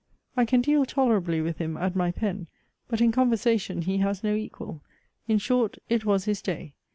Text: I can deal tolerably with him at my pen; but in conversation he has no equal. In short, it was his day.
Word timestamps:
I 0.35 0.45
can 0.45 0.61
deal 0.61 0.83
tolerably 0.83 1.41
with 1.41 1.59
him 1.59 1.77
at 1.77 1.95
my 1.95 2.09
pen; 2.09 2.47
but 2.87 3.01
in 3.01 3.11
conversation 3.11 3.83
he 3.83 3.99
has 3.99 4.23
no 4.23 4.33
equal. 4.33 4.81
In 5.27 5.37
short, 5.37 5.77
it 5.89 6.05
was 6.05 6.25
his 6.25 6.41
day. 6.41 6.73